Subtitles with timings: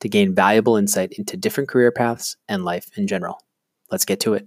[0.00, 3.40] to gain valuable insight into different career paths and life in general.
[3.90, 4.46] Let's get to it.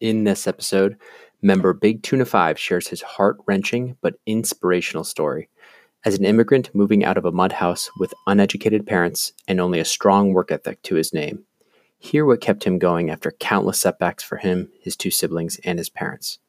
[0.00, 0.96] In this episode,
[1.42, 5.48] member Big Tuna 5 shares his heart wrenching but inspirational story.
[6.04, 9.84] As an immigrant moving out of a mud house with uneducated parents and only a
[9.84, 11.44] strong work ethic to his name,
[12.00, 15.88] hear what kept him going after countless setbacks for him, his two siblings, and his
[15.88, 16.40] parents.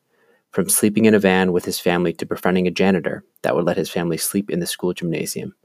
[0.54, 3.76] From sleeping in a van with his family to befriending a janitor that would let
[3.76, 5.56] his family sleep in the school gymnasium,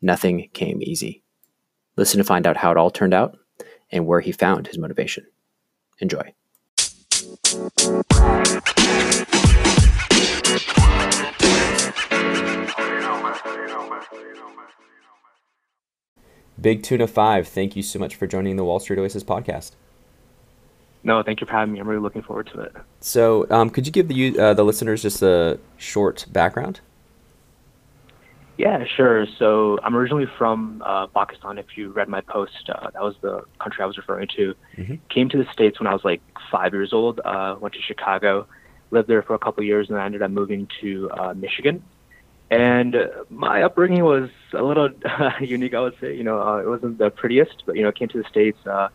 [0.00, 1.22] nothing came easy.
[1.96, 3.36] Listen to find out how it all turned out
[3.92, 5.26] and where he found his motivation.
[5.98, 6.32] Enjoy.
[16.58, 19.72] Big Tuna 5, thank you so much for joining the Wall Street Oasis podcast.
[21.02, 21.80] No, thank you for having me.
[21.80, 22.76] I'm really looking forward to it.
[23.00, 26.80] So, um, could you give the uh, the listeners just a short background?
[28.60, 29.26] Yeah, sure.
[29.38, 31.56] So I'm originally from uh, Pakistan.
[31.56, 34.54] If you read my post, uh, that was the country I was referring to.
[34.76, 34.94] Mm-hmm.
[35.08, 36.20] Came to the States when I was like
[36.50, 37.20] five years old.
[37.24, 38.46] Uh, went to Chicago,
[38.90, 41.82] lived there for a couple of years, and I ended up moving to uh, Michigan.
[42.50, 42.96] And
[43.30, 44.90] my upbringing was a little
[45.40, 46.14] unique, I would say.
[46.14, 48.58] You know, uh, it wasn't the prettiest, but you know, I came to the States,
[48.66, 48.88] uh,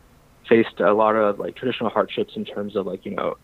[0.48, 3.38] faced a lot of like traditional hardships in terms of like you know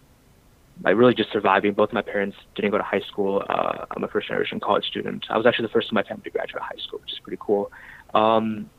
[0.79, 1.73] by really just surviving.
[1.73, 3.43] Both of my parents didn't go to high school.
[3.47, 5.25] Uh, I'm a first generation college student.
[5.29, 7.37] I was actually the first in my family to graduate high school, which is pretty
[7.39, 7.71] cool.
[8.13, 8.69] Um,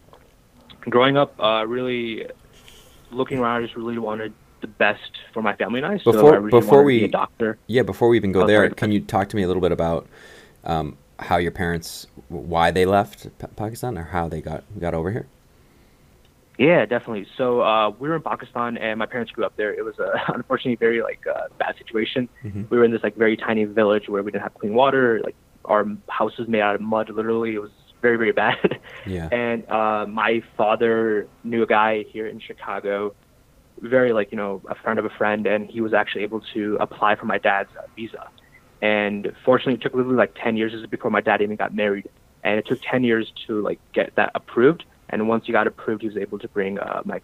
[0.80, 2.26] growing up, uh, really
[3.10, 5.98] looking around, I just really wanted the best for my family and I.
[5.98, 7.58] So before, I really before we, be a doctor.
[7.66, 8.74] Yeah, before we even go oh, there, sorry.
[8.74, 10.08] can you talk to me a little bit about
[10.64, 15.26] um, how your parents, why they left Pakistan, or how they got got over here?
[16.58, 17.26] Yeah, definitely.
[17.36, 19.72] So uh, we were in Pakistan, and my parents grew up there.
[19.72, 22.28] It was a unfortunately very like uh, bad situation.
[22.44, 22.64] Mm-hmm.
[22.68, 25.20] We were in this like very tiny village where we didn't have clean water.
[25.24, 27.10] Like our house was made out of mud.
[27.10, 27.70] Literally, it was
[28.00, 28.80] very very bad.
[29.04, 29.28] Yeah.
[29.32, 33.16] and uh, my father knew a guy here in Chicago,
[33.80, 36.76] very like you know a friend of a friend, and he was actually able to
[36.78, 38.28] apply for my dad's uh, visa.
[38.80, 42.08] And fortunately, it took literally like ten years before my dad even got married,
[42.44, 46.02] and it took ten years to like get that approved and once he got approved,
[46.02, 47.20] he was able to bring uh, my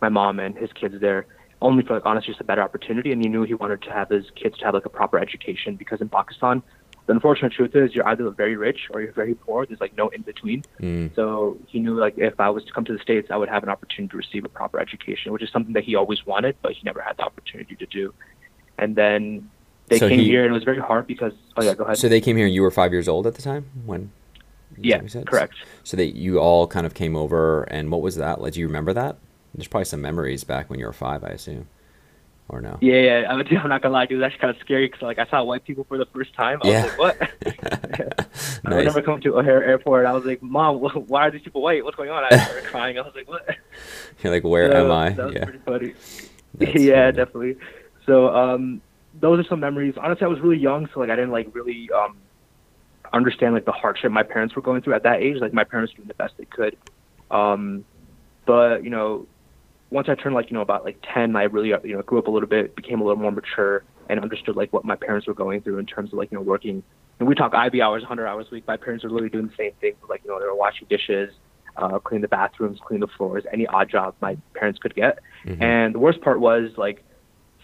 [0.00, 1.26] my mom and his kids there
[1.62, 3.12] only for like honestly just a better opportunity.
[3.12, 5.76] And he knew he wanted to have his kids to have like a proper education
[5.76, 6.62] because in Pakistan,
[7.06, 9.64] the unfortunate truth is you're either very rich or you're very poor.
[9.64, 10.64] There's like no in between.
[10.80, 11.14] Mm.
[11.14, 13.62] So he knew like if I was to come to the states, I would have
[13.62, 16.72] an opportunity to receive a proper education, which is something that he always wanted, but
[16.72, 18.12] he never had the opportunity to do.
[18.78, 19.50] And then
[19.88, 21.32] they so came he, here, and it was very hard because.
[21.56, 21.98] Oh yeah, go ahead.
[21.98, 24.10] So they came here, and you were five years old at the time when
[24.80, 25.54] yeah, correct.
[25.84, 28.40] So that you all kind of came over, and what was that?
[28.40, 29.16] Like, do you remember that?
[29.54, 31.68] There's probably some memories back when you were five, I assume,
[32.48, 32.78] or no?
[32.80, 33.26] Yeah, yeah.
[33.28, 34.22] I would, I'm not gonna lie, dude.
[34.22, 36.60] That's kind of scary because like I saw white people for the first time.
[36.62, 36.82] I yeah.
[36.82, 37.20] was like, what?
[37.44, 38.60] nice.
[38.64, 40.06] I remember coming to O'Hare Airport.
[40.06, 41.84] I was like, Mom, why are these people white?
[41.84, 42.24] What's going on?
[42.24, 42.98] I started crying.
[42.98, 43.48] I was like, what?
[44.22, 45.10] You're like, where so, am I?
[45.10, 45.44] That was yeah.
[45.44, 45.94] pretty funny.
[46.58, 47.16] yeah, funny.
[47.16, 47.56] definitely.
[48.04, 48.80] So um,
[49.20, 49.94] those are some memories.
[49.96, 52.16] Honestly, I was really young, so like I didn't like really um
[53.12, 55.36] understand like the hardship my parents were going through at that age.
[55.40, 56.76] Like my parents were doing the best they could.
[57.30, 57.84] Um,
[58.46, 59.26] but you know,
[59.90, 62.26] once I turned like you know about like ten, I really you know grew up
[62.26, 65.34] a little bit, became a little more mature, and understood like what my parents were
[65.34, 66.82] going through in terms of like you know working.
[67.18, 68.66] And we talk IB hours, 100 hours a week.
[68.66, 69.94] My parents were literally doing the same thing.
[70.08, 71.32] Like you know, they were washing dishes,
[71.76, 75.18] uh, clean the bathrooms, clean the floors, any odd job my parents could get.
[75.44, 75.62] Mm-hmm.
[75.62, 77.04] And the worst part was like,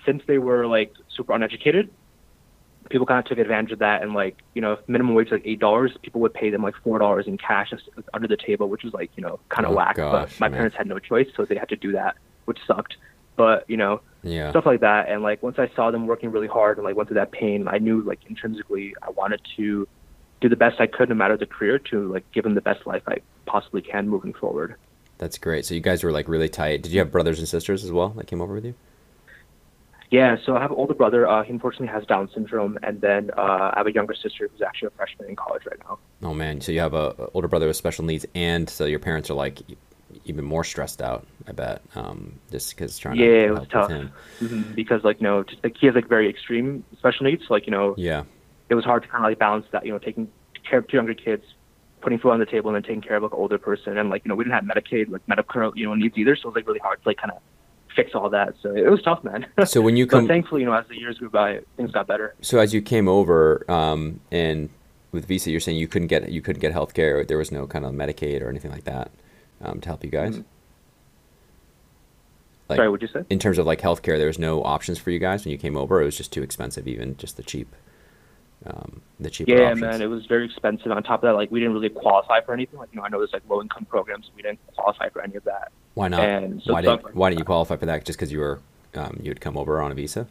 [0.07, 1.91] since they were like super uneducated,
[2.93, 5.41] people kind of took advantage of that and like you know if minimum wage was
[5.41, 7.73] like eight dollars people would pay them like four dollars in cash
[8.13, 10.49] under the table which was like you know kind of oh, whack gosh, but my
[10.49, 10.59] man.
[10.59, 12.97] parents had no choice so they had to do that which sucked
[13.37, 14.51] but you know yeah.
[14.51, 17.09] stuff like that and like once i saw them working really hard and like went
[17.09, 19.89] through that pain i knew like intrinsically i wanted to
[20.43, 22.87] do the best i could no matter the career to like give them the best
[22.87, 23.17] life i
[23.47, 24.77] possibly can moving forward
[25.17, 27.85] that's great so you guys were like really tight did you have brothers and sisters
[27.85, 28.75] as well that came over with you
[30.13, 31.27] Yeah, so I have an older brother.
[31.27, 34.61] Uh, he unfortunately has Down syndrome, and then uh, I have a younger sister who's
[34.61, 35.99] actually a freshman in college right now.
[36.23, 38.99] Oh man, so you have a, a older brother with special needs, and so your
[38.99, 39.63] parents are like
[40.27, 41.27] even more stressed out.
[41.49, 44.75] I bet, um, just because trying yeah, to yeah, it was tough mm-hmm.
[44.75, 47.49] because like you know, just, like he has like very extreme special needs.
[47.49, 48.25] So, like you know, yeah,
[48.69, 49.87] it was hard to kind of like balance that.
[49.87, 50.31] You know, taking
[50.69, 51.45] care of two younger kids,
[52.03, 54.11] putting food on the table, and then taking care of like an older person, and
[54.11, 56.37] like you know, we didn't have Medicaid, like medical you know needs either.
[56.37, 57.41] So it was like really hard to like kind of
[57.95, 58.55] fix all that.
[58.63, 59.47] So it was tough, man.
[59.65, 62.35] So when you come, thankfully, you know, as the years go by, things got better.
[62.41, 64.71] So as you came over, um, and
[65.13, 67.25] with visa, you're saying you couldn't get you couldn't get health care.
[67.25, 69.11] There was no kind of Medicaid or anything like that
[69.61, 70.35] um, to help you guys.
[70.35, 70.49] Mm-hmm.
[72.69, 73.27] Like, Sorry, what'd you say?
[73.29, 75.77] In terms of like healthcare, there was no options for you guys when you came
[75.77, 76.01] over.
[76.01, 77.75] It was just too expensive, even just the cheap,
[78.67, 79.49] um, the cheap.
[79.49, 79.81] Yeah, options.
[79.81, 80.91] man, it was very expensive.
[80.93, 82.79] On top of that, like we didn't really qualify for anything.
[82.79, 85.37] Like you know, I know there's like low income programs, we didn't qualify for any
[85.37, 85.73] of that.
[85.95, 86.21] Why not?
[86.21, 88.05] And so why didn't Why didn't you qualify for that?
[88.05, 88.61] Just because you were
[88.95, 90.27] um, you had come over on a visa?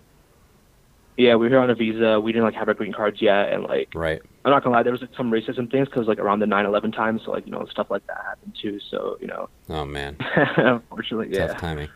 [1.18, 2.20] Yeah, we were here on a visa.
[2.20, 4.22] We didn't like have our green cards yet, and like, right.
[4.44, 6.96] I'm not gonna lie, there was like, some racism things because like around the 9/11
[6.96, 8.80] time, so like you know stuff like that happened too.
[8.90, 9.50] So you know.
[9.70, 10.18] Oh man.
[10.58, 11.48] Unfortunately, yeah.
[11.48, 11.90] Tough timing.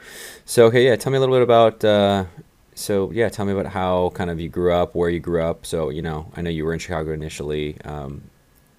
[0.44, 1.84] So okay, yeah, tell me a little bit about.
[1.84, 2.26] Uh,
[2.76, 5.66] so yeah, tell me about how kind of you grew up, where you grew up.
[5.66, 7.78] So you know, I know you were in Chicago initially.
[7.84, 8.30] Um,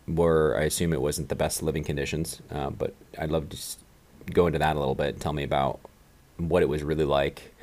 [0.06, 3.80] where I assume it wasn't the best living conditions, uh, but I'd love to just
[4.32, 5.80] go into that a little bit and tell me about
[6.36, 7.54] what it was really like,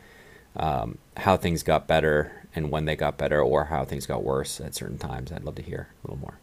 [0.57, 4.59] um, how things got better, and when they got better, or how things got worse
[4.59, 5.31] at certain times.
[5.31, 6.37] I'd love to hear a little more.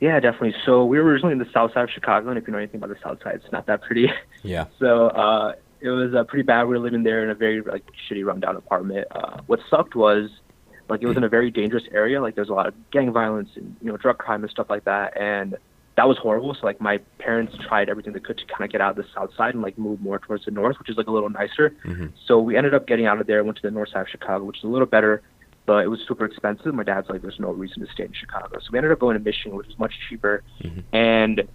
[0.00, 0.54] Yeah, definitely.
[0.64, 2.78] So we were originally in the south side of Chicago, and if you know anything
[2.82, 4.10] about the south side, it's not that pretty.
[4.42, 4.66] Yeah.
[4.78, 6.64] So uh, it was uh, pretty bad.
[6.64, 9.06] We were living there in a very like shitty, rundown apartment.
[9.10, 10.30] Uh, what sucked was
[10.88, 12.20] like it was in a very dangerous area.
[12.20, 14.84] Like there's a lot of gang violence and you know drug crime and stuff like
[14.84, 15.16] that.
[15.16, 15.56] And
[15.96, 16.54] that was horrible.
[16.54, 19.10] So like my parents tried everything they could to kind of get out of the
[19.14, 21.70] south side and like move more towards the north, which is like a little nicer.
[21.84, 22.06] Mm-hmm.
[22.26, 24.44] So we ended up getting out of there, went to the north side of Chicago,
[24.44, 25.22] which is a little better,
[25.66, 26.72] but it was super expensive.
[26.72, 29.18] My dad's like, there's no reason to stay in Chicago, so we ended up going
[29.18, 30.42] to Michigan, which was much cheaper.
[30.62, 30.96] Mm-hmm.
[30.96, 31.48] And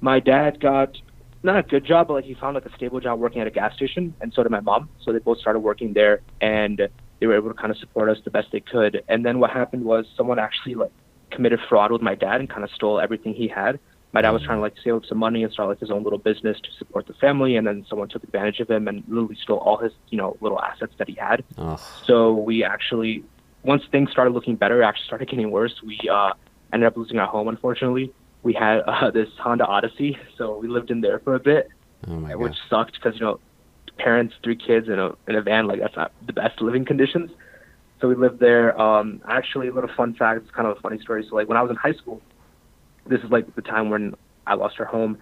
[0.00, 0.96] my dad got
[1.42, 3.50] not a good job, but like he found like a stable job working at a
[3.50, 4.88] gas station, and so did my mom.
[5.02, 6.88] So they both started working there, and
[7.18, 9.02] they were able to kind of support us the best they could.
[9.08, 10.92] And then what happened was someone actually like
[11.30, 13.78] committed fraud with my dad and kind of stole everything he had.
[14.12, 16.02] My dad was trying to like save up some money and start like his own
[16.02, 19.38] little business to support the family, and then someone took advantage of him and literally
[19.40, 21.44] stole all his you know little assets that he had.
[21.56, 21.80] Ugh.
[22.06, 23.24] So we actually,
[23.62, 25.80] once things started looking better, actually started getting worse.
[25.82, 26.32] We uh,
[26.72, 27.46] ended up losing our home.
[27.46, 31.68] Unfortunately, we had uh, this Honda Odyssey, so we lived in there for a bit,
[32.06, 33.40] oh which sucked because you know
[33.98, 37.30] parents, three kids in a in a van, like that's not the best living conditions.
[38.00, 38.78] So we lived there.
[38.80, 40.42] Um, actually, a little fun fact.
[40.42, 41.24] It's kind of a funny story.
[41.28, 42.20] So like when I was in high school,
[43.06, 44.14] this is like the time when
[44.46, 45.18] I lost our home,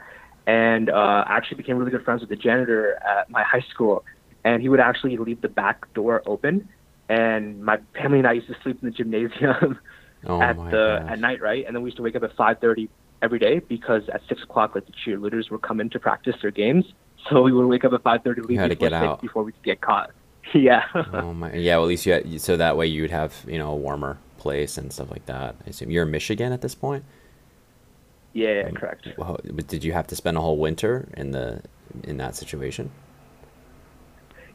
[0.47, 4.05] and uh, I actually became really good friends with the janitor at my high school,
[4.45, 6.69] and he would actually leave the back door open,
[7.09, 9.79] and my family and I used to sleep in the gymnasium
[10.27, 11.13] oh at the gosh.
[11.13, 11.67] at night, right?
[11.67, 12.89] And then we used to wake up at 5:30
[13.23, 16.85] every day because at six o'clock, like the cheerleaders were coming to practice their games,
[17.29, 19.21] so we would wake up at 5:30, leave before, get out.
[19.21, 20.11] before we could get caught.
[20.55, 20.85] yeah.
[21.13, 21.53] oh my.
[21.53, 21.77] Yeah.
[21.77, 24.19] Well, at least you had, so that way you would have you know a warmer
[24.39, 25.57] place and stuff like that.
[25.67, 27.05] I assume you're in Michigan at this point.
[28.33, 29.09] Yeah, correct.
[29.17, 31.63] Well, but did you have to spend a whole winter in the
[32.05, 32.91] in that situation?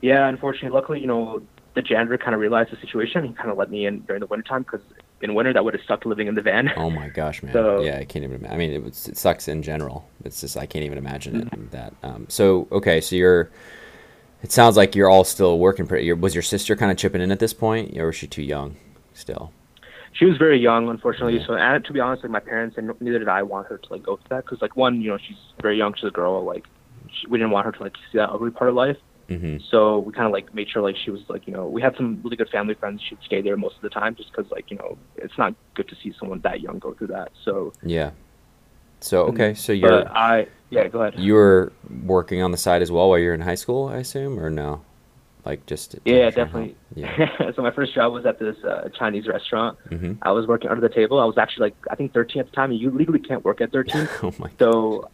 [0.01, 1.42] Yeah, unfortunately, luckily, you know,
[1.75, 3.25] the janitor kind of realized the situation.
[3.25, 4.81] He kind of let me in during the wintertime because
[5.23, 6.71] in winter that would have sucked living in the van.
[6.75, 7.53] Oh my gosh, man!
[7.63, 8.37] So, yeah, I can't even.
[8.37, 8.53] Imagine.
[8.53, 10.07] I mean, it, was, it sucks in general.
[10.23, 11.51] It's just I can't even imagine it.
[11.51, 11.69] Mm-hmm.
[11.69, 11.94] That.
[12.03, 13.49] Um, so okay, so you're.
[14.42, 15.87] It sounds like you're all still working.
[15.87, 16.11] Pretty.
[16.13, 18.75] Was your sister kind of chipping in at this point, or was she too young
[19.13, 19.51] still?
[20.13, 21.39] she was very young, unfortunately.
[21.39, 21.47] Yeah.
[21.47, 23.89] So, and to be honest, like my parents and neither did I want her to
[23.92, 26.44] like go through that because, like, one, you know, she's very young, she's a girl.
[26.44, 26.65] Like,
[27.11, 28.97] she, we didn't want her to like see that ugly part of life.
[29.30, 29.57] Mm-hmm.
[29.69, 31.95] So we kind of like made sure like she was like you know we had
[31.95, 33.01] some really good family friends.
[33.07, 35.87] She'd stay there most of the time just because like you know it's not good
[35.89, 37.31] to see someone that young go through that.
[37.44, 38.11] So yeah.
[38.99, 41.19] So okay, so you're I yeah go ahead.
[41.19, 41.73] You were
[42.06, 44.81] working on the side as well while you're in high school, I assume, or no?
[45.45, 46.75] Like just yeah, definitely.
[46.95, 47.51] Yeah.
[47.56, 49.80] so my first job was at this uh, Chinese restaurant.
[49.89, 50.13] Mm-hmm.
[50.21, 51.19] I was working under the table.
[51.19, 52.71] I was actually like I think 13 at the time.
[52.71, 54.07] And you legally can't work at 13.
[54.23, 54.51] oh my.
[54.59, 55.09] So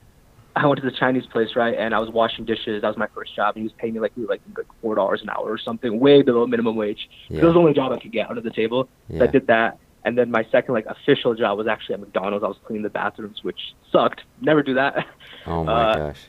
[0.59, 2.81] I went to the Chinese place, right, and I was washing dishes.
[2.81, 5.21] That was my first job, and he was paying me like like like four dollars
[5.21, 7.09] an hour or something, way below minimum wage.
[7.29, 7.41] Yeah.
[7.41, 8.89] It was the only job I could get under the table.
[9.07, 9.19] Yeah.
[9.19, 12.43] So I did that, and then my second like official job was actually at McDonald's.
[12.43, 14.21] I was cleaning the bathrooms, which sucked.
[14.41, 15.07] Never do that.
[15.45, 16.19] Oh my uh, gosh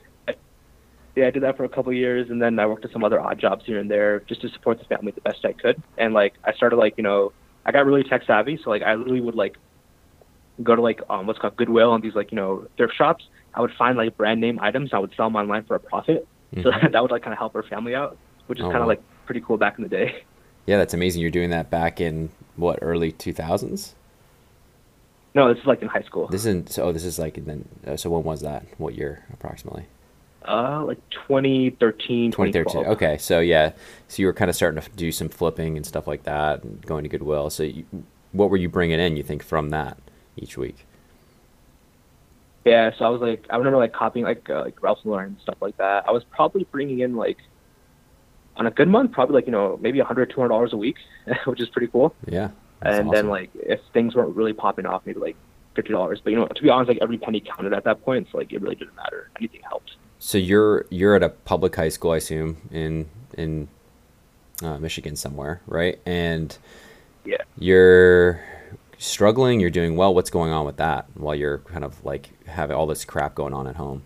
[1.17, 3.03] yeah, I did that for a couple of years, and then I worked at some
[3.03, 5.83] other odd jobs here and there just to support the family the best I could.
[5.99, 7.33] And like, I started like, you know,
[7.67, 9.57] I got really tech savvy, so like, I literally would like
[10.63, 13.25] go to like um what's called Goodwill and these like you know thrift shops.
[13.55, 14.91] I would find like brand name items.
[14.93, 16.63] I would sell them online for a profit, mm-hmm.
[16.63, 18.17] so that, that would like kind of help our family out,
[18.47, 18.89] which is oh, kind of wow.
[18.89, 20.25] like pretty cool back in the day.
[20.67, 21.23] Yeah, that's amazing.
[21.23, 23.95] You're doing that back in what early 2000s?
[25.35, 26.27] No, this is like in high school.
[26.29, 26.71] This isn't.
[26.71, 27.69] So oh, this is like then.
[27.87, 28.67] Uh, so when was that?
[28.79, 29.87] What year approximately?
[30.47, 32.87] Uh, like 2013, 2013.
[32.87, 33.73] Okay, so yeah,
[34.09, 36.85] so you were kind of starting to do some flipping and stuff like that, and
[36.87, 37.51] going to Goodwill.
[37.51, 37.85] So, you,
[38.33, 39.17] what were you bringing in?
[39.17, 39.99] You think from that
[40.37, 40.87] each week?
[42.65, 45.41] Yeah, so I was like, I remember like copying like uh, like Ralph Lauren and
[45.41, 46.07] stuff like that.
[46.07, 47.39] I was probably bringing in like
[48.57, 50.77] on a good month, probably like you know maybe a hundred, two hundred dollars a
[50.77, 50.97] week,
[51.47, 52.15] which is pretty cool.
[52.27, 52.51] Yeah.
[52.83, 53.11] And awesome.
[53.11, 55.37] then like if things weren't really popping off, maybe like
[55.75, 56.21] fifty dollars.
[56.23, 58.53] But you know, to be honest, like every penny counted at that point, so like
[58.53, 59.31] it really didn't matter.
[59.39, 59.93] Anything helped.
[60.19, 63.69] So you're you're at a public high school, I assume, in in
[64.63, 65.99] uh, Michigan somewhere, right?
[66.05, 66.57] And
[67.25, 68.43] yeah, you're
[69.01, 69.61] struggling.
[69.61, 70.15] You're doing well.
[70.15, 71.07] What's going on with that?
[71.15, 74.03] While you're kind of like having all this crap going on at home.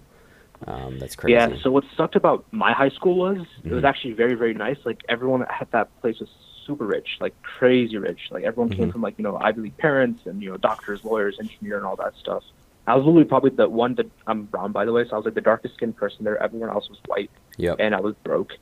[0.66, 1.34] Um, that's crazy.
[1.34, 1.56] Yeah.
[1.62, 3.70] So what sucked about my high school was mm-hmm.
[3.70, 4.78] it was actually very very nice.
[4.84, 6.30] Like everyone at that place was
[6.64, 8.20] super rich, like crazy rich.
[8.30, 8.84] Like everyone mm-hmm.
[8.84, 11.84] came from like you know Ivy League parents and you know doctors, lawyers, engineer, and
[11.84, 12.44] all that stuff.
[12.86, 15.24] I was literally probably the one that I'm brown by the way, so I was
[15.24, 16.42] like the darkest skinned person there.
[16.42, 17.30] Everyone else was white.
[17.56, 17.76] Yep.
[17.80, 18.52] And I was broke.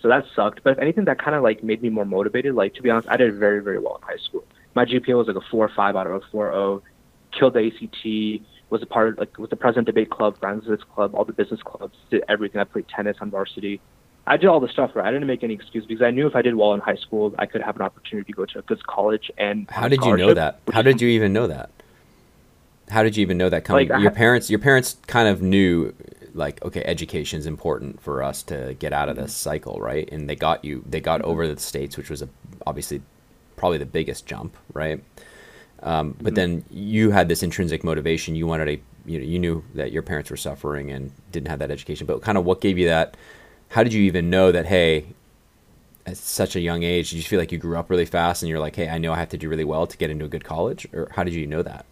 [0.00, 0.62] So that sucked.
[0.62, 3.16] But if anything that kinda like made me more motivated, like to be honest, I
[3.16, 4.44] did very, very well in high school.
[4.74, 6.82] My GPA was like a four or five out of a four oh,
[7.32, 11.14] killed the ACT, was a part of like was the president debate club, forensics club,
[11.14, 12.60] all the business clubs, did everything.
[12.60, 13.80] I played tennis on varsity.
[14.26, 15.06] I did all the stuff right.
[15.06, 17.34] I didn't make any excuse because I knew if I did well in high school,
[17.38, 19.30] I could have an opportunity to go to a good college.
[19.38, 20.60] And how did you know that?
[20.72, 21.70] How did you even know that?
[22.88, 23.88] How did you even know that coming?
[23.88, 25.94] Like, your parents, your parents kind of knew,
[26.34, 29.50] like, okay, education is important for us to get out of this mm-hmm.
[29.50, 30.08] cycle, right?
[30.12, 32.28] And they got you, they got over the states, which was a,
[32.66, 33.00] obviously
[33.60, 35.04] probably the biggest jump, right?
[35.82, 36.34] Um, but mm-hmm.
[36.34, 38.34] then you had this intrinsic motivation.
[38.34, 41.58] You wanted a, you know, you knew that your parents were suffering and didn't have
[41.58, 42.06] that education.
[42.06, 43.16] But kind of what gave you that?
[43.68, 44.66] How did you even know that?
[44.66, 45.04] Hey,
[46.06, 48.48] at such a young age, did you feel like you grew up really fast and
[48.48, 50.28] you're like, hey, I know I have to do really well to get into a
[50.28, 51.84] good college, or how did you know that?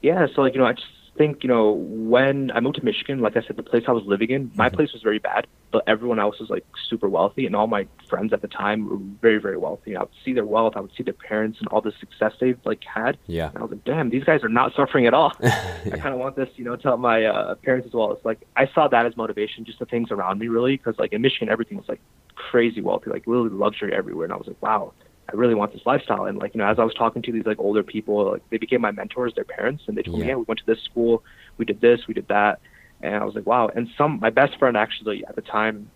[0.00, 0.86] Yeah, so like you know, I just
[1.18, 4.04] think you know when I moved to Michigan, like I said, the place I was
[4.04, 4.76] living in, my mm-hmm.
[4.76, 8.32] place was very bad, but everyone else was like super wealthy, and all my friends
[8.32, 9.96] at the time were very very wealthy.
[9.96, 12.58] I would see their wealth, I would see their parents and all the success they've
[12.64, 13.18] like had.
[13.26, 15.34] Yeah, and I was like, damn, these guys are not suffering at all.
[15.42, 15.74] yeah.
[15.92, 18.12] I kind of want this, you know, tell my uh, parents as well.
[18.12, 21.12] It's like I saw that as motivation, just the things around me, really, because like
[21.12, 22.00] in Michigan, everything was like
[22.36, 24.94] crazy wealthy, like really luxury everywhere, and I was like, wow
[25.30, 26.24] I really want this lifestyle.
[26.24, 28.56] And like, you know, as I was talking to these like older people, like they
[28.56, 30.24] became my mentors, their parents, and they told yeah.
[30.24, 31.22] me, yeah, we went to this school,
[31.58, 32.60] we did this, we did that.
[33.02, 33.68] And I was like, wow.
[33.68, 35.90] And some, my best friend actually at the time,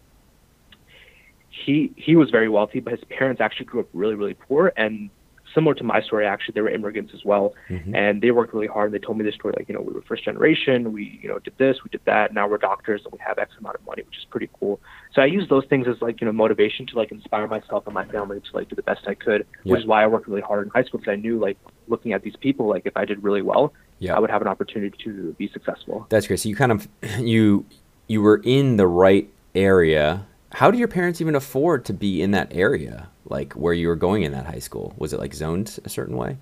[1.49, 4.73] he, he was very wealthy, but his parents actually grew up really, really poor.
[4.77, 5.11] And
[5.55, 7.95] similar to my story, actually, they were immigrants as well, mm-hmm.
[7.95, 8.93] and they worked really hard.
[8.93, 11.29] And they told me this story, like you know, we were first generation, we you
[11.29, 12.35] know did this, we did that.
[12.35, 14.81] Now we're doctors and we have X amount of money, which is pretty cool.
[15.15, 17.95] So I use those things as like you know motivation to like inspire myself and
[17.95, 19.73] my family to like do the best I could, yeah.
[19.73, 22.13] which is why I worked really hard in high school because I knew like looking
[22.13, 24.17] at these people, like if I did really well, yeah.
[24.17, 26.07] I would have an opportunity to be successful.
[26.09, 26.41] That's great.
[26.41, 27.67] So you kind of you
[28.09, 30.27] you were in the right area.
[30.53, 33.09] How did your parents even afford to be in that area?
[33.33, 34.95] like where you were going in that high school?
[34.97, 36.37] Was it like zoned a certain way?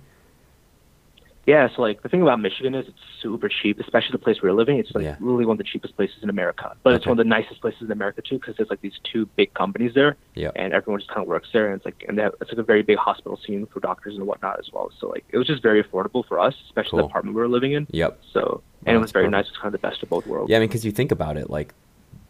[1.47, 4.53] Yeah, so like the thing about Michigan is it's super cheap, especially the place you're
[4.53, 4.77] living.
[4.77, 5.15] It's like yeah.
[5.19, 6.97] really one of the cheapest places in America, but okay.
[6.97, 9.51] it's one of the nicest places in America too because there's like these two big
[9.55, 10.51] companies there, yeah.
[10.55, 12.63] and everyone just kind of works there, and it's like and have, it's like a
[12.63, 14.91] very big hospital scene for doctors and whatnot as well.
[14.99, 16.99] So like it was just very affordable for us, especially cool.
[16.99, 17.87] the apartment we were living in.
[17.89, 18.21] Yep.
[18.31, 19.31] So and it was very perfect.
[19.31, 19.45] nice.
[19.47, 20.51] It was kind of the best of both worlds.
[20.51, 21.73] Yeah, I mean, because you think about it, like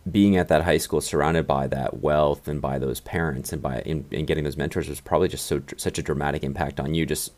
[0.09, 3.81] being at that high school surrounded by that wealth and by those parents and by
[3.81, 7.05] in, in getting those mentors was probably just so such a dramatic impact on you
[7.05, 7.31] just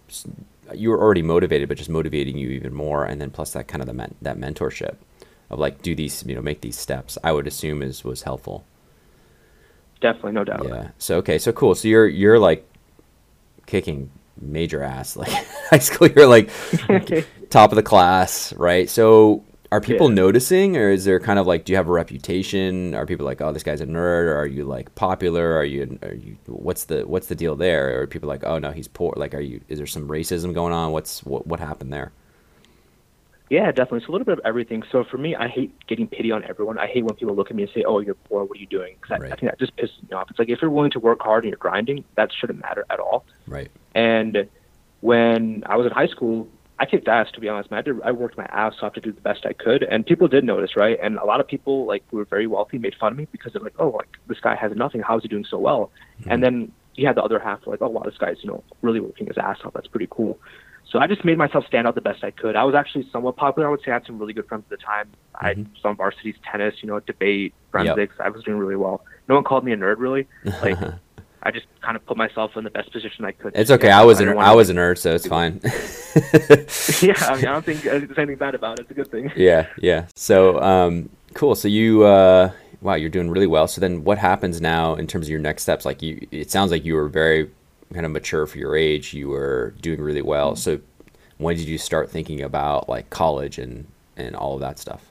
[0.73, 3.81] you were already motivated but just motivating you even more and then plus that kind
[3.81, 4.95] of the men, that mentorship
[5.49, 8.63] of like do these you know make these steps i would assume is was helpful.
[9.99, 10.65] Definitely no doubt.
[10.65, 10.89] Yeah.
[10.97, 11.75] So okay so cool.
[11.75, 12.69] So you're you're like
[13.67, 15.29] kicking major ass like
[15.69, 16.09] high school.
[16.09, 16.49] You're like
[17.49, 18.89] top of the class right?
[18.89, 19.43] So
[19.73, 20.13] are people yeah.
[20.13, 22.93] noticing or is there kind of like do you have a reputation?
[22.93, 25.55] Are people like oh this guy's a nerd or are you like popular?
[25.57, 27.97] Are you are you what's the what's the deal there?
[27.97, 30.53] Or are people like oh no he's poor like are you is there some racism
[30.53, 30.91] going on?
[30.91, 32.11] What's what what happened there?
[33.49, 33.97] Yeah definitely.
[33.99, 34.83] It's a little bit of everything.
[34.91, 36.77] So for me i hate getting pity on everyone.
[36.77, 38.43] I hate when people look at me and say oh you're poor.
[38.43, 38.95] What are you doing?
[39.01, 39.31] Because right.
[39.31, 40.29] I, I think that just pisses me off.
[40.29, 42.99] It's like if you're willing to work hard and you're grinding that shouldn't matter at
[42.99, 43.25] all.
[43.47, 43.71] Right.
[43.95, 44.47] And
[45.01, 46.47] when i was in high school
[46.83, 47.71] I kicked ass to be honest.
[47.71, 47.77] Man.
[47.77, 48.01] I did.
[48.01, 50.75] I worked my ass off to do the best I could, and people did notice,
[50.75, 50.97] right?
[51.01, 53.53] And a lot of people like who were very wealthy made fun of me because
[53.53, 55.01] they're like, "Oh, like this guy has nothing.
[55.01, 56.31] How is he doing so well?" Mm-hmm.
[56.31, 58.99] And then you had the other half like, "Oh, wow, this guy's you know really
[58.99, 59.73] working his ass off.
[59.73, 60.37] That's pretty cool."
[60.91, 62.57] So I just made myself stand out the best I could.
[62.57, 63.69] I was actually somewhat popular.
[63.69, 65.07] I would say I had some really good friends at the time.
[65.07, 65.45] Mm-hmm.
[65.45, 68.15] I had some varsities, tennis, you know, debate, forensics.
[68.19, 68.27] Yep.
[68.27, 69.05] I was doing really well.
[69.29, 70.27] no one called me a nerd really.
[70.61, 70.77] Like
[71.45, 73.53] I just kind of put myself in the best position I could.
[73.55, 73.91] It's okay.
[73.91, 75.59] I was an I was a nerd, so it's fine.
[77.01, 78.83] yeah, I mean, I don't think there's anything bad about it.
[78.83, 79.31] It's a good thing.
[79.35, 80.05] Yeah, yeah.
[80.15, 81.55] So, um, cool.
[81.55, 83.67] So you, uh, wow, you're doing really well.
[83.67, 85.85] So then, what happens now in terms of your next steps?
[85.85, 87.49] Like you, it sounds like you were very
[87.93, 89.13] kind of mature for your age.
[89.13, 90.55] You were doing really well.
[90.55, 90.79] So,
[91.39, 93.85] when did you start thinking about like college and
[94.15, 95.03] and all of that stuff?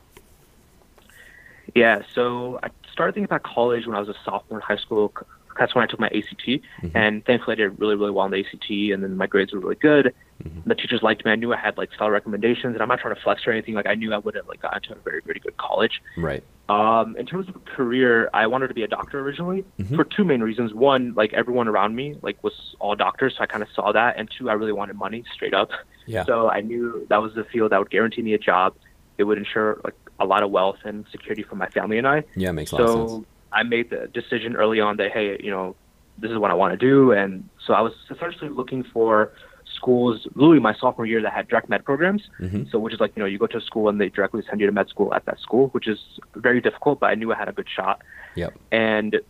[1.74, 5.12] Yeah, so I started thinking about college when I was a sophomore in high school
[5.58, 6.96] that's when I took my ACT, mm-hmm.
[6.96, 9.60] and thankfully I did really, really well on the ACT, and then my grades were
[9.60, 10.14] really good.
[10.42, 10.68] Mm-hmm.
[10.68, 11.30] The teachers liked me.
[11.30, 13.74] I knew I had like stellar recommendations, and I'm not trying to flex or anything.
[13.74, 16.02] Like I knew I would have like gotten to a very, very good college.
[16.16, 16.42] Right.
[16.68, 19.94] Um, in terms of career, I wanted to be a doctor originally mm-hmm.
[19.94, 20.72] for two main reasons.
[20.72, 24.16] One, like everyone around me like was all doctors, so I kind of saw that,
[24.16, 25.70] and two, I really wanted money straight up.
[26.06, 26.24] Yeah.
[26.24, 28.74] So I knew that was the field that would guarantee me a job.
[29.18, 32.24] It would ensure like a lot of wealth and security for my family and I.
[32.34, 33.26] Yeah, makes a lot of sense.
[33.52, 35.76] I made the decision early on that hey, you know,
[36.18, 37.12] this is what I want to do.
[37.12, 39.32] And so I was essentially looking for
[39.74, 42.22] schools, literally my sophomore year, that had direct med programs.
[42.40, 42.64] Mm-hmm.
[42.70, 44.60] So, which is like, you know, you go to a school and they directly send
[44.60, 45.98] you to med school at that school, which is
[46.34, 48.02] very difficult, but I knew I had a good shot.
[48.36, 48.54] Yep.
[48.70, 49.20] And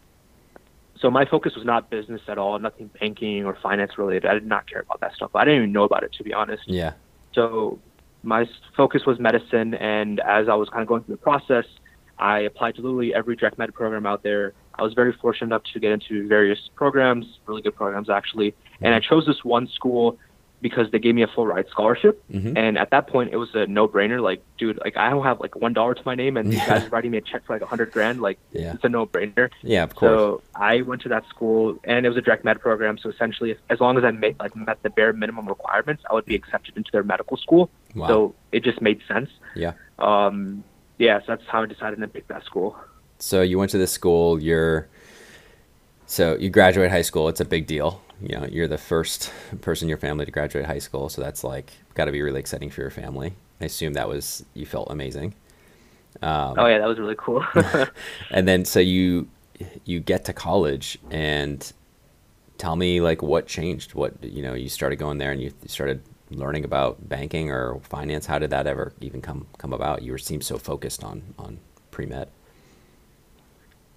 [0.99, 4.27] so my focus was not business at all, nothing banking or finance related.
[4.27, 5.31] I did not care about that stuff.
[5.35, 6.63] I didn't even know about it, to be honest.
[6.67, 6.93] Yeah.
[7.33, 7.79] So
[8.23, 9.75] my focus was medicine.
[9.75, 11.65] And as I was kind of going through the process,
[12.23, 14.55] I applied to literally every direct med program out there.
[14.77, 18.55] I was very fortunate enough to get into various programs, really good programs actually.
[18.81, 20.19] And I chose this one school
[20.61, 22.23] because they gave me a full ride scholarship.
[22.31, 22.57] Mm-hmm.
[22.57, 24.23] And at that point, it was a no brainer.
[24.23, 26.85] Like, dude, like I don't have like one dollar to my name, and these guys
[26.85, 28.23] are writing me a check for like a hundred grand.
[28.23, 28.75] Like, yeah.
[28.75, 29.51] it's a no brainer.
[29.63, 30.09] Yeah, of course.
[30.09, 32.99] So I went to that school, and it was a direct med program.
[32.99, 36.27] So essentially, as long as I made like met the bare minimum requirements, I would
[36.27, 37.69] be accepted into their medical school.
[37.97, 38.07] Wow.
[38.07, 39.31] So it just made sense.
[39.57, 39.73] Yeah.
[39.99, 40.63] Um,
[40.99, 42.77] yeah, so that's how I decided to pick that school.
[43.19, 44.41] So you went to this school.
[44.41, 44.89] You're
[46.07, 47.29] so you graduate high school.
[47.29, 48.01] It's a big deal.
[48.21, 51.43] You know, you're the first person in your family to graduate high school, so that's
[51.45, 53.35] like got to be really exciting for your family.
[53.61, 55.35] I assume that was you felt amazing.
[56.21, 57.45] Um, oh yeah, that was really cool.
[58.31, 59.29] and then so you
[59.85, 61.73] you get to college and
[62.59, 63.95] tell me like what changed.
[63.95, 66.03] What you know, you started going there and you started
[66.39, 68.27] learning about banking or finance?
[68.27, 70.03] How did that ever even come come about?
[70.03, 71.59] You seem so focused on on
[71.91, 72.29] pre med.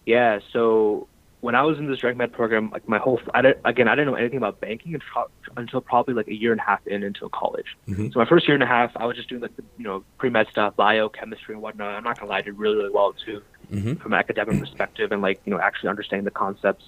[0.06, 1.08] Yeah, so
[1.46, 3.96] when I was in this direct med program, like my whole I didn't, again I
[3.96, 7.04] didn't know anything about banking until, until probably like a year and a half in
[7.04, 7.78] until college.
[7.88, 8.10] Mm-hmm.
[8.12, 10.04] So my first year and a half, I was just doing like the you know
[10.18, 11.94] pre med stuff, biochemistry and whatnot.
[11.94, 13.94] I'm not gonna lie, I did really really well too, mm-hmm.
[13.96, 16.86] from an academic perspective and like you know actually understanding the concepts.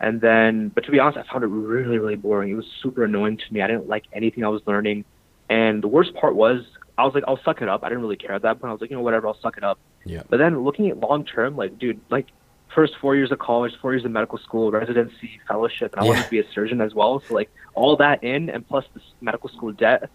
[0.00, 2.50] And then, but to be honest, I found it really, really boring.
[2.50, 3.62] It was super annoying to me.
[3.62, 5.04] I didn't like anything I was learning.
[5.48, 6.64] And the worst part was,
[6.98, 7.82] I was like, I'll suck it up.
[7.82, 8.70] I didn't really care at that point.
[8.70, 9.78] I was like, you know, whatever, I'll suck it up.
[10.04, 10.22] Yeah.
[10.28, 12.26] But then looking at long term, like, dude, like,
[12.74, 16.10] first four years of college, four years of medical school, residency, fellowship, and I yeah.
[16.10, 17.22] wanted to be a surgeon as well.
[17.26, 20.10] So, like, all that in, and plus the medical school debt,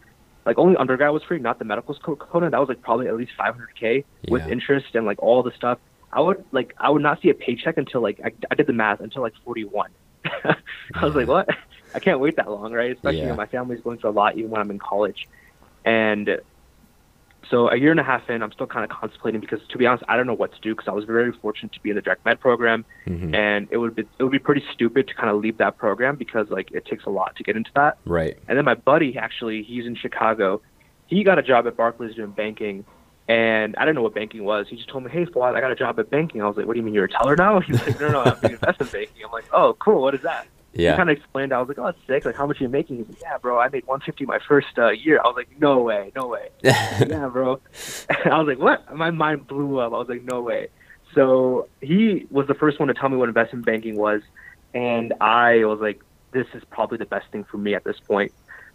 [0.45, 2.51] like, only undergrad was free, not the medical school component.
[2.51, 4.31] That was like probably at least 500K yeah.
[4.31, 5.79] with interest and like all the stuff.
[6.13, 8.73] I would like I would not see a paycheck until like I, I did the
[8.73, 9.91] math until like 41.
[10.25, 11.49] I was like, what?
[11.93, 12.91] I can't wait that long, right?
[12.91, 13.23] Especially yeah.
[13.23, 15.27] you know, my family's going through a lot even when I'm in college,
[15.83, 16.39] and
[17.51, 19.85] so a year and a half in, I'm still kind of contemplating because to be
[19.85, 21.95] honest, I don't know what to do because I was very fortunate to be in
[21.95, 23.35] the direct med program, mm-hmm.
[23.35, 26.15] and it would be it would be pretty stupid to kind of leave that program
[26.15, 27.97] because like it takes a lot to get into that.
[28.05, 28.37] Right.
[28.47, 30.61] And then my buddy actually, he's in Chicago.
[31.07, 32.85] He got a job at Barclays doing banking,
[33.31, 34.67] and I didn't know what banking was.
[34.67, 36.67] He just told me, "Hey, Fawad, I got a job at banking." I was like,
[36.67, 38.91] "What do you mean you're a teller now?" He's like, "No, no, I'm doing investment
[38.91, 40.01] banking." I'm like, "Oh, cool.
[40.01, 40.91] What is that?" Yeah.
[40.91, 41.53] He kind of explained.
[41.53, 42.25] I was like, "Oh, that's sick.
[42.25, 44.77] Like, how much are you making?" He's like, "Yeah, bro, I made 150 my first
[44.77, 47.61] uh, year." I was like, "No way, no way." yeah, bro.
[48.25, 49.93] I was like, "What?" My mind blew up.
[49.93, 50.67] I was like, "No way."
[51.15, 54.21] So he was the first one to tell me what investment banking was,
[54.73, 58.33] and I was like, "This is probably the best thing for me at this point."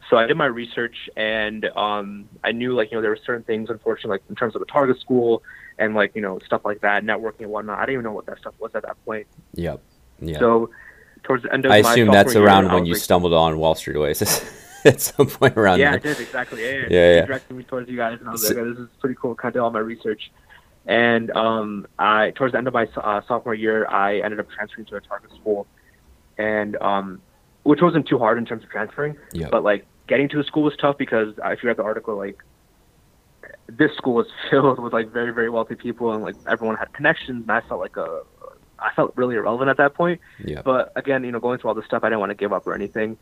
[0.08, 3.42] So I did my research and um, I knew like you know there were certain
[3.42, 5.42] things unfortunately like in terms of the target school
[5.78, 7.78] and like you know stuff like that networking and whatnot.
[7.78, 9.26] I didn't even know what that stuff was at that point.
[9.54, 9.82] Yep.
[10.20, 10.38] Yeah.
[10.38, 10.70] So
[11.22, 13.74] towards the end of my I assume that's around when you like, stumbled on Wall
[13.74, 14.44] Street Oasis
[14.84, 15.80] at some point around.
[15.80, 16.12] Yeah, there.
[16.12, 16.62] I did exactly.
[16.62, 16.86] Yeah, yeah.
[16.90, 17.26] yeah, yeah.
[17.26, 19.34] Directed me towards you guys, and I was so, like, oh, "This is pretty cool."
[19.34, 20.30] Kind of did all my research,
[20.86, 24.86] and um, I towards the end of my uh, sophomore year, I ended up transferring
[24.86, 25.66] to a target school,
[26.38, 27.20] and um,
[27.64, 29.16] which wasn't too hard in terms of transferring.
[29.32, 29.50] Yep.
[29.50, 32.42] But like getting to a school was tough because if you read the article, like
[33.68, 37.42] this school was filled with like very very wealthy people and like everyone had connections,
[37.42, 38.22] and I felt like a
[38.78, 40.20] I felt really irrelevant at that point.
[40.44, 40.62] Yeah.
[40.62, 42.66] But again, you know, going through all this stuff, I didn't want to give up
[42.66, 43.16] or anything.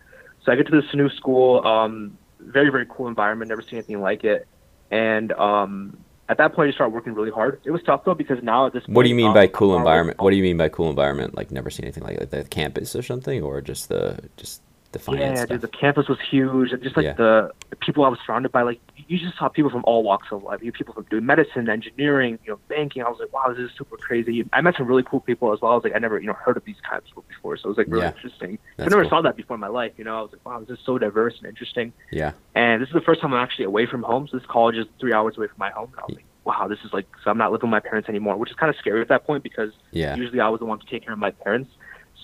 [0.45, 4.01] So I get to this new school, um, very very cool environment, never seen anything
[4.01, 4.47] like it,
[4.91, 5.97] and um,
[6.29, 7.61] at that point, I started working really hard.
[7.65, 8.85] It was tough though because now at this.
[8.85, 10.21] Point, what do you mean by cool environment?
[10.21, 11.35] What do you mean by cool environment?
[11.35, 14.63] Like never seen anything like, like the campus or something, or just the just
[14.95, 15.49] the finance yeah, stuff?
[15.51, 16.73] dude, the campus was huge.
[16.73, 17.13] And just like Yeah.
[17.15, 20.29] the, the people I was surrounded by, like you just saw people from all walks
[20.33, 20.63] of life.
[20.63, 23.03] You people from doing medicine, engineering, you know, banking.
[23.03, 24.49] I was like, wow, this is super crazy.
[24.53, 25.73] I met some really cool people as well.
[25.73, 27.57] I was like, I never, you know, heard of these kinds of people before.
[27.59, 28.13] So it was like really Yeah.
[28.15, 28.59] interesting.
[28.79, 29.11] I never cool.
[29.11, 29.93] saw that before in my life.
[29.99, 31.93] You know, I was like, wow, this is so diverse and interesting.
[32.11, 34.29] Yeah, And this is the first time I'm actually away from home.
[34.31, 35.91] So this college is three hours away from my home.
[35.93, 38.09] And I was like, wow, this is like, so I'm not living with my parents
[38.09, 40.67] anymore, which is kind of scary at that point because yeah, usually I was the
[40.67, 41.71] one to take care of my parents.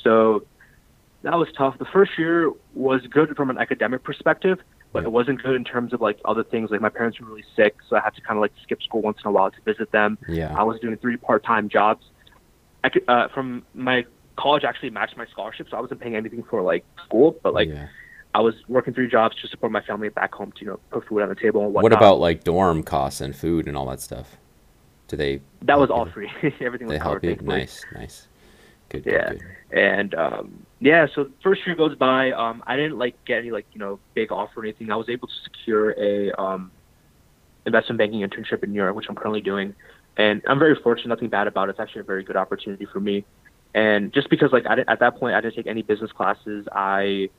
[0.05, 0.45] So
[1.23, 1.79] that was tough.
[1.79, 4.59] The first year was good from an academic perspective,
[4.93, 5.07] but Yeah.
[5.09, 6.71] it wasn't good in terms of like other things.
[6.71, 9.03] Like my parents were really sick, so I had to kind of like skip school
[9.03, 10.19] once in a while to visit them.
[10.29, 10.55] yeah.
[10.59, 12.05] I was doing three part-time jobs.
[12.83, 14.07] I could, uh, from my
[14.37, 17.69] college actually matched my scholarship, so I wasn't paying anything for like school, but like
[17.69, 17.89] yeah.
[18.35, 21.07] I was working three jobs to support my family back home to you know put
[21.07, 24.01] food on the table and What about like dorm costs and food and all that
[24.01, 24.39] stuff?
[25.09, 25.41] Do they?
[25.63, 26.13] that was all you?
[26.13, 26.31] free.
[26.61, 27.25] Everything was They help covered.
[27.25, 27.31] you.
[27.35, 27.59] thankfully.
[27.59, 28.29] Nice, nice.
[28.91, 29.05] Good.
[29.07, 29.31] Yeah.
[29.31, 29.43] good.
[29.79, 33.67] and um yeah so first year goes by um i didn't like get any like
[33.73, 34.91] you know big offer or anything.
[34.91, 36.73] I was able to secure a um
[37.67, 39.75] investment banking internship in new york which i'm currently doing.
[40.17, 41.73] And i'm very fortunate nothing bad about it.
[41.73, 43.25] It's actually a very good opportunity for me.
[43.75, 46.67] And just because like I didn't, at that point i didn't take any business classes.
[46.73, 47.31] I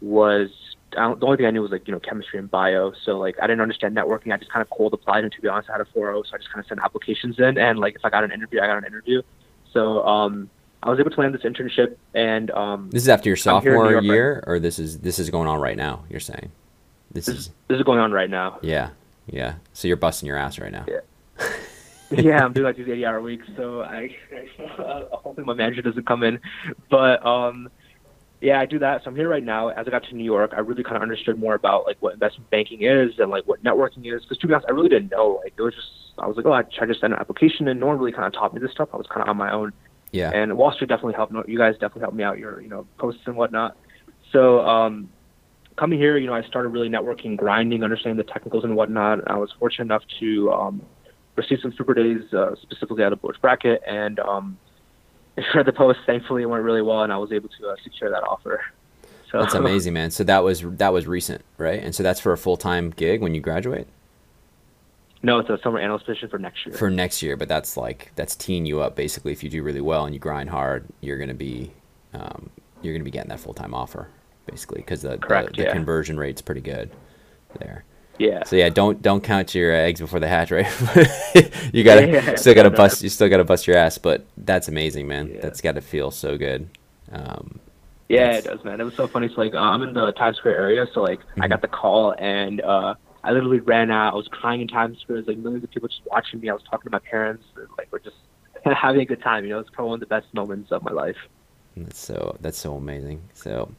[0.00, 0.48] was
[0.96, 2.92] I don't, the only thing i knew was like you know chemistry and bio.
[3.04, 4.32] So like i didn't understand networking.
[4.32, 5.22] I just kind of cold applied.
[5.22, 7.38] And to be honest i had a 4.0 so i just kind of sent applications
[7.38, 7.56] in.
[7.56, 9.22] And like if i got an interview i got an interview.
[9.72, 10.50] So um
[10.82, 13.72] I was able to land this internship, and um, This is after your I'm here
[13.74, 16.04] in New sophomore York right- year, or this is this is going on right now.
[16.08, 16.52] You're saying
[17.10, 18.58] this this, is this is going on right now.
[18.62, 18.90] yeah,
[19.26, 19.54] yeah.
[19.72, 20.86] So you're busting your ass right now.
[20.86, 21.00] Yeah.
[22.10, 24.16] yeah, I'm doing like these 80 hour weeks, so I,
[24.78, 26.40] I hoping my manager doesn't come in.
[26.90, 27.68] But um,
[28.40, 29.02] yeah, I do that.
[29.02, 29.68] So I'm here right now.
[29.68, 32.14] As I got to New York, I really kind of understood more about like what
[32.14, 34.22] investment banking is and like what networking is.
[34.22, 35.40] Because to be honest, I really didn't know.
[35.42, 35.88] Like it was just
[36.18, 38.26] I was like, oh, I tried to send an application, and no one really kind
[38.26, 38.88] of taught me this stuff.
[38.92, 39.72] I was kind of on my own.
[40.10, 40.30] Yeah.
[40.30, 41.34] and Wall Street definitely helped.
[41.48, 42.38] You guys definitely helped me out.
[42.38, 43.76] Your you know posts and whatnot.
[44.32, 45.08] So um,
[45.76, 49.30] coming here, you know, I started really networking, grinding, understanding the technicals and whatnot.
[49.30, 50.82] I was fortunate enough to um,
[51.36, 54.58] receive some super days, uh, specifically out of Bulge Bracket, and um,
[55.52, 58.10] for the post, thankfully, it went really well, and I was able to uh, secure
[58.10, 58.62] that offer.
[59.30, 60.10] So That's amazing, man.
[60.10, 61.82] So that was that was recent, right?
[61.82, 63.88] And so that's for a full time gig when you graduate
[65.22, 66.74] no, it's a summer analyst position for next year.
[66.76, 67.36] for next year.
[67.36, 69.32] But that's like that's teeing you up basically.
[69.32, 71.72] If you do really well and you grind hard, you're gonna be
[72.14, 72.50] um,
[72.82, 74.08] you're gonna be getting that full time offer
[74.46, 75.72] basically because the, the, Correct, the yeah.
[75.72, 76.90] conversion rate's pretty good
[77.58, 77.84] there.
[78.18, 78.44] yeah.
[78.44, 80.66] So yeah, don't don't count your eggs before the hatch, right?
[81.74, 82.34] you gotta Yeah.
[82.36, 85.28] still gotta bust you still gotta bust your ass, but that's amazing, man.
[85.34, 85.40] Yeah.
[85.42, 86.68] That's got to feel so good.
[87.12, 87.58] Um,
[88.08, 88.80] Yeah, it does, man.
[88.80, 89.28] It was so funny.
[89.28, 91.50] So like, uh, I'm in the Times Square area, so like, I Mhm.
[91.50, 94.12] got the call, and uh, I literally ran out.
[94.12, 95.18] I was crying in Times Square.
[95.18, 96.50] There's like millions of people just watching me.
[96.50, 97.44] I was talking to my parents.
[97.56, 98.16] And, like, we're just
[98.64, 99.44] having a good time.
[99.44, 101.16] You know, it's probably one of the best moments of my life.
[101.76, 103.22] That's so that's so amazing.
[103.34, 103.70] So,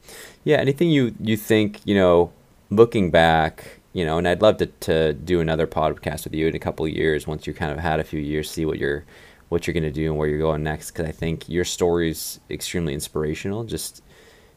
[0.43, 2.31] yeah, anything you you think you know,
[2.69, 6.55] looking back, you know, and I'd love to to do another podcast with you in
[6.55, 9.05] a couple of years once you kind of had a few years, see what you're
[9.49, 10.91] what you're gonna do and where you're going next.
[10.91, 14.01] Because I think your story's extremely inspirational, just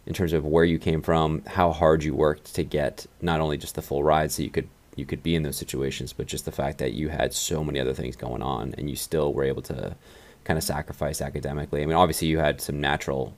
[0.06, 3.56] in terms of where you came from, how hard you worked to get not only
[3.56, 6.44] just the full ride, so you could you could be in those situations, but just
[6.44, 9.44] the fact that you had so many other things going on and you still were
[9.44, 9.96] able to
[10.44, 11.82] kind of sacrifice academically.
[11.82, 13.34] I mean, obviously you had some natural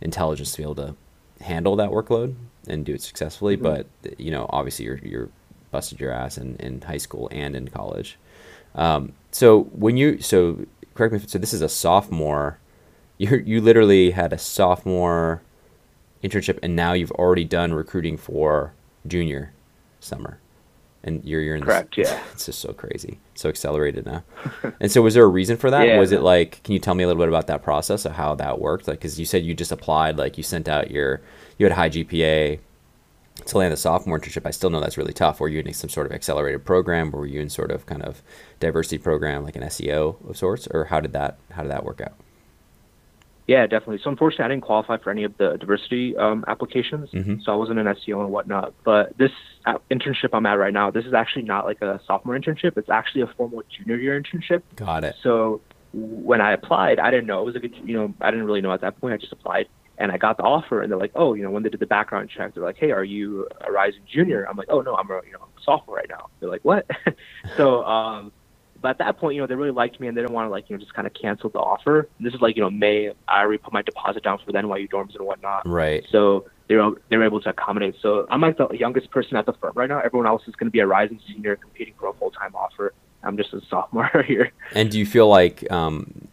[0.00, 0.94] intelligence to be able to
[1.42, 2.34] handle that workload
[2.66, 3.62] and do it successfully, Mhm.
[3.62, 3.86] but
[4.18, 5.28] you know, obviously you're you're
[5.72, 8.16] busted your ass in, in high school and in college.
[8.74, 12.58] Um, so when you so correct me if so this is a sophomore
[13.18, 15.42] you you literally had a sophomore
[16.24, 18.72] internship and now you've already done recruiting for
[19.06, 19.52] junior
[20.00, 20.38] summer.
[21.06, 22.22] And you're you're in this- Correct, yeah.
[22.32, 23.18] it's just so crazy.
[23.34, 24.22] So accelerated now
[24.80, 25.86] and so was there a reason for that?
[25.88, 25.98] Yeah.
[25.98, 28.34] was it like can you tell me a little bit about that process of how
[28.36, 28.88] that worked?
[28.88, 31.20] Like because you said you just applied like you sent out your
[31.58, 32.58] you had high gpa
[33.46, 34.46] to land a sophomore internship.
[34.46, 35.40] I still know that's really tough.
[35.40, 38.02] Were you in some sort of accelerated program or were you in sort of kind
[38.02, 38.22] of
[38.60, 40.68] diversity program like an seo of sorts?
[40.70, 42.14] Or how did that how did that work out
[43.46, 43.98] Yeah, definitely.
[44.02, 47.42] So unfortunately, I didn't qualify for any of the diversity um, applications, Mhm.
[47.42, 48.72] so I wasn't an SEO and whatnot.
[48.84, 49.32] But this
[49.90, 52.76] internship I'm at right now, this is actually not like a sophomore internship.
[52.78, 54.62] It's actually a formal junior year internship.
[54.76, 55.60] got it So
[55.92, 58.60] when I applied, I didn't know it was like a, you know I didn't really
[58.62, 59.14] know at that point.
[59.14, 61.62] I just applied and I got the offer, and they're like, oh, you know, when
[61.62, 64.44] they did the background check, they're like, hey, are you a rising junior?
[64.48, 66.30] I'm like, oh no, I'm a you know sophomore right now.
[66.40, 66.86] They're like, what?
[67.56, 68.32] so um,
[68.84, 70.50] but at that point, you know, they really liked me and they didn't want to
[70.50, 72.06] like you know just kind of cancel the offer.
[72.20, 73.14] This is like you know May.
[73.26, 75.66] I already put my deposit down for the NYU dorms and whatnot.
[75.66, 77.94] right So they were they were able to accommodate.
[78.02, 80.00] So I'm like the youngest person at the firm right now.
[80.00, 82.92] Everyone else is going to be a rising senior competing for a full time offer.
[83.22, 84.52] I'm just a sophomore here.
[84.74, 86.28] And do you feel like um,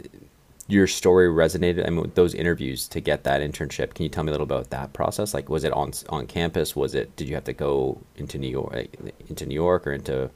[0.67, 1.87] your story resonated?
[1.87, 3.93] I mean, those interviews to get that internship.
[3.93, 5.33] Can you tell me a little about that process?
[5.33, 6.75] Like, was it on on campus?
[6.75, 7.15] Was it?
[7.15, 8.87] Did you have to go into New York,
[9.29, 10.29] into New York, or into?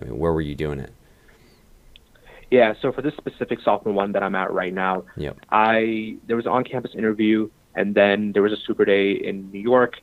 [0.00, 0.92] I mean, where were you doing it?
[2.52, 5.38] Yeah, so for this specific sophomore one that I'm at right now, yep.
[5.50, 9.58] I there was an on-campus interview, and then there was a super day in New
[9.58, 9.94] York.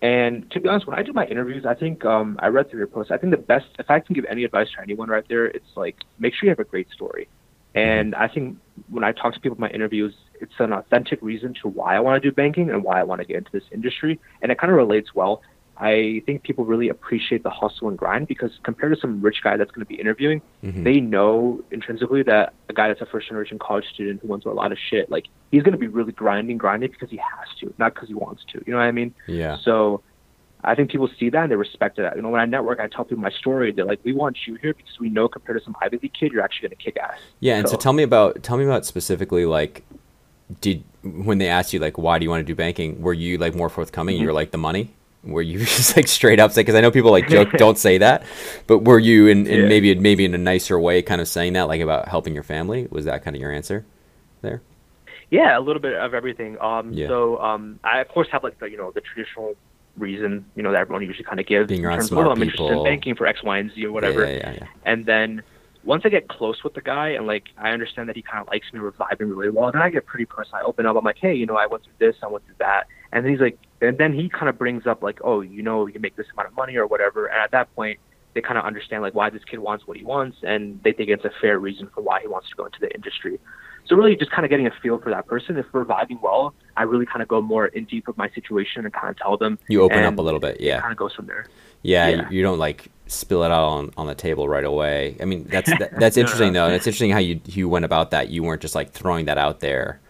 [0.00, 2.78] And to be honest, when I do my interviews, I think um, I read through
[2.78, 3.10] your post.
[3.10, 5.72] I think the best, if I can give any advice to anyone right there, it's
[5.74, 7.26] like make sure you have a great story.
[7.74, 8.58] And I think
[8.88, 12.00] when I talk to people in my interviews, it's an authentic reason to why I
[12.00, 14.20] want to do banking and why I want to get into this industry.
[14.40, 15.42] And it kind of relates well.
[15.80, 19.56] I think people really appreciate the hustle and grind because compared to some rich guy
[19.56, 20.82] that's going to be interviewing, mm-hmm.
[20.82, 24.50] they know intrinsically that a guy that's a first generation college student who wants a
[24.50, 27.72] lot of shit, like he's going to be really grinding, grinding because he has to,
[27.78, 28.62] not because he wants to.
[28.66, 29.14] You know what I mean?
[29.28, 29.56] Yeah.
[29.62, 30.02] So
[30.64, 32.16] I think people see that and they respect that.
[32.16, 33.70] You know, when I network, I tell people my story.
[33.70, 36.32] They're like, "We want you here because we know compared to some Ivy League kid,
[36.32, 38.64] you're actually going to kick ass." Yeah, and so, so tell me about tell me
[38.64, 39.84] about specifically like,
[40.60, 43.00] did when they asked you like, why do you want to do banking?
[43.00, 44.16] Were you like more forthcoming?
[44.16, 44.24] Mm-hmm.
[44.24, 44.94] You're like the money.
[45.24, 46.62] Were you just like straight up say?
[46.62, 48.24] Because I know people like joke, don't say that,
[48.66, 49.68] but were you in, in yeah.
[49.68, 52.88] maybe maybe in a nicer way, kind of saying that like about helping your family?
[52.90, 53.84] Was that kind of your answer
[54.42, 54.62] there?
[55.30, 56.58] Yeah, a little bit of everything.
[56.60, 57.08] Um, yeah.
[57.08, 59.54] So um, I of course have like the you know the traditional
[59.98, 62.42] reason, you know, that everyone usually kind of gives Being in terms of, oh, I'm
[62.42, 64.24] interested in banking for X, Y, and Z or whatever.
[64.24, 65.42] Yeah, yeah, yeah, and then
[65.84, 68.48] once I get close with the guy and like I understand that he kind of
[68.48, 70.62] likes me, we're vibing really well, then I get pretty personal.
[70.62, 70.96] I open up.
[70.96, 73.32] I'm like, hey, you know, I went through this, I went through that, and then
[73.32, 76.16] he's like, and then he kind of brings up like, oh, you know, you make
[76.16, 77.98] this amount of money or whatever, and at that point.
[78.34, 81.08] They kind of understand like why this kid wants what he wants, and they think
[81.08, 83.40] it's a fair reason for why he wants to go into the industry.
[83.88, 85.56] So really just kind of getting a feel for that person.
[85.56, 88.84] If we're vibing well, I really kind of go more in deep with my situation
[88.84, 89.58] and kind of tell them.
[89.68, 90.80] You open up a little bit, yeah.
[90.80, 91.46] kind of goes from there.
[91.82, 92.28] Yeah, yeah.
[92.28, 95.16] You, you, don't like spill it out on, on the table right away.
[95.20, 96.66] I mean, that's that, that's interesting though.
[96.66, 98.28] And it's interesting how you you went about that.
[98.28, 100.00] You weren't just like throwing that out there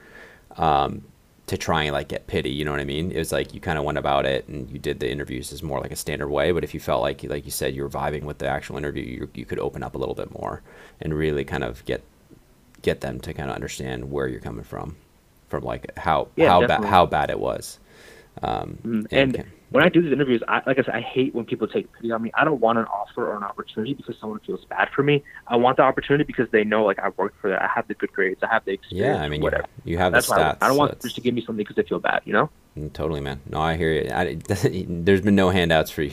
[0.56, 1.04] um,
[1.48, 2.50] to try and like get pity.
[2.50, 3.10] You know what I mean?
[3.10, 5.62] It was like you kind of went about it and you did the interviews as
[5.62, 6.52] more like a standard way.
[6.52, 9.02] But if you felt like like you said you were vibing with the actual interview,
[9.02, 10.62] you you could open up a little bit more
[11.00, 12.02] and really kind of get
[12.82, 14.96] get them to kind of understand where you're coming from,
[15.48, 17.78] from like how yeah, how bad how bad it was.
[18.42, 19.06] Um, mm-hmm.
[19.10, 21.68] and, and when I do these interviews, I, like I said, I hate when people
[21.68, 22.30] take pity on me.
[22.34, 25.22] I don't want an offer or an opportunity because someone feels bad for me.
[25.46, 27.60] I want the opportunity because they know like I worked for that.
[27.60, 28.42] I have the good grades.
[28.42, 29.18] I have the experience.
[29.18, 29.66] Yeah, I mean, whatever.
[29.84, 30.58] You, have That's the stats.
[30.60, 32.22] I, I, don't want just to give me something because they feel bad.
[32.24, 32.50] You know.
[32.78, 33.40] Mm, totally, man.
[33.48, 34.10] No, I hear you.
[34.10, 34.38] I,
[34.88, 36.12] there's been no handouts for you.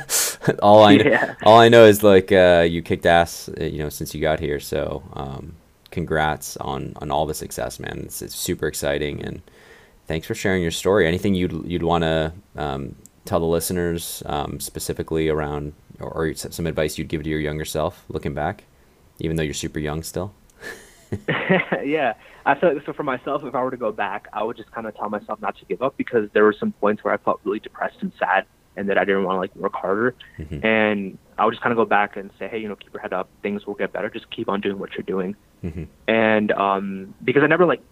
[0.62, 1.34] all I yeah.
[1.42, 4.40] all I know is like uh, you kicked ass, uh, you know, since you got
[4.40, 4.58] here.
[4.58, 5.56] So um,
[5.90, 8.04] congrats on on all the success, man.
[8.06, 9.42] It's, it's super exciting, and
[10.06, 11.06] thanks for sharing your story.
[11.06, 16.66] Anything you'd you'd want to um, tell the listeners um, specifically around, or, or, some
[16.66, 18.64] advice you'd give to your younger self, looking back,
[19.18, 20.32] even though you're super young still.
[21.84, 22.14] yeah,
[22.44, 24.70] I feel like so for myself, if I were to go back, I would just
[24.72, 27.16] kind of tell myself not to give up because there were some points where I
[27.18, 30.14] felt really depressed and sad, and that I didn't want to like work harder.
[30.38, 30.64] Mm-hmm.
[30.64, 33.02] And I would just kind of go back and say, hey, you know, keep your
[33.02, 33.28] head up.
[33.42, 34.10] Things will get better.
[34.10, 35.36] Just keep on doing what you're doing.
[35.64, 35.84] Mm-hmm.
[36.08, 37.82] And um, because I never like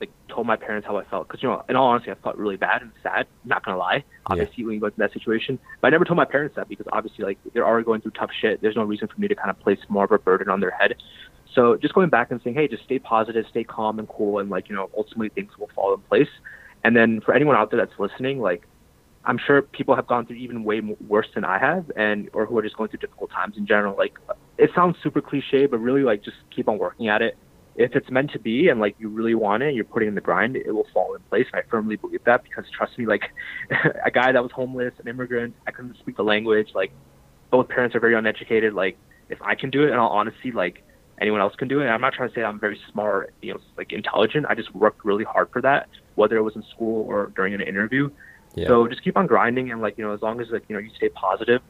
[0.00, 2.36] like told my parents how I felt because you know, in all honesty, I felt
[2.36, 3.26] really bad and sad.
[3.44, 4.64] Not gonna lie, obviously, yeah.
[4.66, 7.24] when you go into that situation, but I never told my parents that because obviously,
[7.24, 8.62] like they're already going through tough shit.
[8.62, 10.70] There's no reason for me to kind of place more of a burden on their
[10.70, 10.94] head.
[11.54, 14.48] So just going back and saying, hey, just stay positive, stay calm and cool, and
[14.50, 16.28] like you know, ultimately things will fall in place.
[16.82, 18.66] And then for anyone out there that's listening, like
[19.24, 22.56] I'm sure people have gone through even way worse than I have, and or who
[22.58, 23.96] are just going through difficult times in general.
[23.96, 24.18] Like
[24.56, 27.36] it sounds super cliche, but really like just keep on working at it.
[27.80, 30.14] If it's meant to be and like you really want it, and you're putting in
[30.14, 31.46] the grind, it will fall in place.
[31.52, 33.22] And I firmly believe that because trust me, like
[34.04, 36.68] a guy that was homeless, an immigrant, I couldn't speak the language.
[36.74, 36.92] Like
[37.50, 38.74] both parents are very uneducated.
[38.74, 38.98] Like
[39.30, 40.82] if I can do it, in all honesty, like
[41.20, 41.84] anyone else can do it.
[41.84, 44.46] And I'm not trying to say I'm very smart, you know, like intelligent.
[44.48, 47.62] I just worked really hard for that, whether it was in school or during an
[47.62, 48.10] interview.
[48.54, 48.68] Yeah.
[48.68, 50.80] So just keep on grinding and like you know, as long as like you know
[50.80, 51.62] you stay positive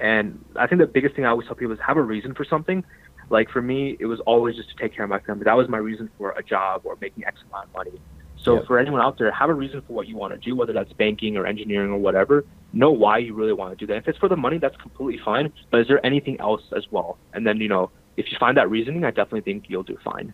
[0.00, 2.44] and I think the biggest thing I always tell people is have a reason for
[2.44, 2.84] something.
[3.30, 5.44] Like for me, it was always just to take care of my family.
[5.44, 8.00] That was my reason for a job or making X amount of money.
[8.40, 10.72] So for anyone out there, have a reason for what you want to do, whether
[10.72, 12.44] that's banking or engineering or whatever.
[12.72, 13.98] Know why you really want to do that.
[13.98, 15.52] If it's for the money, that's completely fine.
[15.70, 17.18] But is there anything else as well?
[17.34, 20.32] And then you know, if you find that reasoning, I definitely think you'll do fine.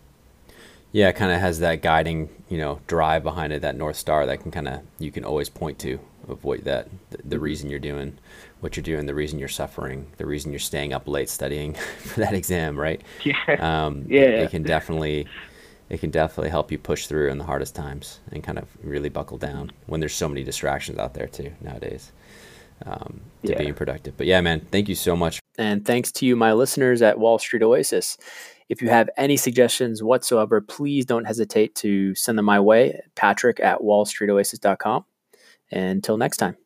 [0.93, 4.27] Yeah, it kind of has that guiding, you know, drive behind it, that north star
[4.27, 7.71] that can kind of you can always point to of what that the, the reason
[7.71, 8.19] you're doing
[8.65, 12.21] what you're doing, the reason you're suffering, the reason you're staying up late studying for
[12.21, 13.03] that exam, right?
[13.25, 13.37] Yeah.
[13.59, 14.23] Um, yeah.
[14.23, 15.27] It, it can definitely,
[15.91, 19.11] it can definitely help you push through in the hardest times and kind of really
[19.11, 22.13] buckle down when there's so many distractions out there too nowadays
[22.87, 23.59] um, to yeah.
[23.59, 24.17] being productive.
[24.17, 27.39] But yeah, man, thank you so much And thanks to you, my listeners at Wall
[27.39, 28.17] Street Oasis.
[28.71, 33.61] If you have any suggestions whatsoever, please don't hesitate to send them my way, patrick
[33.61, 35.05] at wallstreetoasis.com.
[35.75, 36.57] Until next time.